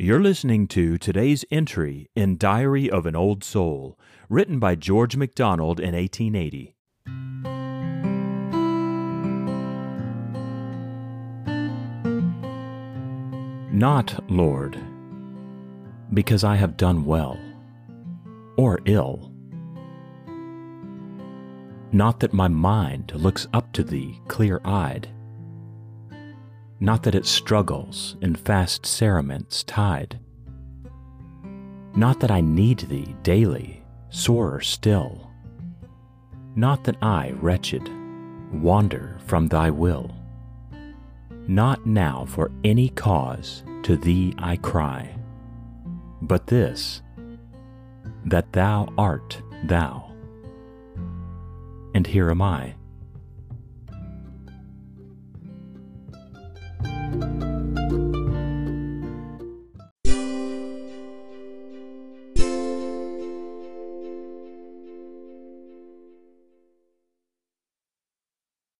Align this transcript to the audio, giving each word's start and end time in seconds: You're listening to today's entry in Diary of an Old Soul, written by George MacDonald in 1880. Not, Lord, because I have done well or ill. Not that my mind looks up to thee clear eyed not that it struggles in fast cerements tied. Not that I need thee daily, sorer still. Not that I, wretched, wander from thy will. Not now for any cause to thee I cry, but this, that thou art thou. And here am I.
You're 0.00 0.22
listening 0.22 0.68
to 0.68 0.96
today's 0.96 1.44
entry 1.50 2.08
in 2.14 2.36
Diary 2.36 2.88
of 2.88 3.04
an 3.04 3.16
Old 3.16 3.42
Soul, 3.42 3.98
written 4.28 4.60
by 4.60 4.76
George 4.76 5.16
MacDonald 5.16 5.80
in 5.80 5.92
1880. 5.96 6.76
Not, 13.72 14.30
Lord, 14.30 14.78
because 16.14 16.44
I 16.44 16.54
have 16.54 16.76
done 16.76 17.04
well 17.04 17.36
or 18.56 18.78
ill. 18.84 19.32
Not 21.90 22.20
that 22.20 22.32
my 22.32 22.46
mind 22.46 23.10
looks 23.16 23.48
up 23.52 23.72
to 23.72 23.82
thee 23.82 24.20
clear 24.28 24.60
eyed 24.64 25.08
not 26.80 27.02
that 27.02 27.14
it 27.14 27.26
struggles 27.26 28.16
in 28.20 28.34
fast 28.34 28.86
cerements 28.86 29.64
tied. 29.64 30.18
Not 31.94 32.20
that 32.20 32.30
I 32.30 32.40
need 32.40 32.80
thee 32.80 33.16
daily, 33.22 33.82
sorer 34.10 34.60
still. 34.60 35.30
Not 36.54 36.84
that 36.84 36.96
I, 37.02 37.32
wretched, 37.40 37.88
wander 38.52 39.18
from 39.26 39.48
thy 39.48 39.70
will. 39.70 40.14
Not 41.48 41.86
now 41.86 42.26
for 42.28 42.52
any 42.62 42.90
cause 42.90 43.64
to 43.82 43.96
thee 43.96 44.34
I 44.38 44.56
cry, 44.56 45.16
but 46.22 46.46
this, 46.46 47.02
that 48.26 48.52
thou 48.52 48.92
art 48.96 49.40
thou. 49.64 50.12
And 51.94 52.06
here 52.06 52.30
am 52.30 52.42
I. 52.42 52.74